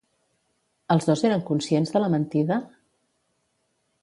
Els 0.95 1.05
dos 1.11 1.23
eren 1.29 1.45
conscients 1.51 1.95
de 1.97 2.03
la 2.05 2.09
mentida? 2.17 2.61